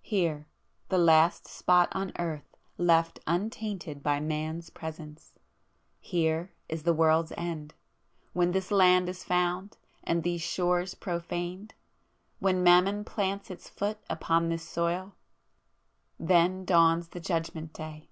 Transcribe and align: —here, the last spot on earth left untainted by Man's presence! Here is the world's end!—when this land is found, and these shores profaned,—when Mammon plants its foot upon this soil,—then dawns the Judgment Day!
—here, 0.00 0.46
the 0.90 0.96
last 0.96 1.48
spot 1.48 1.88
on 1.90 2.12
earth 2.16 2.54
left 2.78 3.18
untainted 3.26 4.00
by 4.00 4.20
Man's 4.20 4.70
presence! 4.70 5.34
Here 5.98 6.52
is 6.68 6.84
the 6.84 6.94
world's 6.94 7.32
end!—when 7.36 8.52
this 8.52 8.70
land 8.70 9.08
is 9.08 9.24
found, 9.24 9.78
and 10.04 10.22
these 10.22 10.40
shores 10.40 10.94
profaned,—when 10.94 12.62
Mammon 12.62 13.02
plants 13.04 13.50
its 13.50 13.68
foot 13.68 13.98
upon 14.08 14.50
this 14.50 14.62
soil,—then 14.62 16.64
dawns 16.64 17.08
the 17.08 17.18
Judgment 17.18 17.72
Day! 17.72 18.08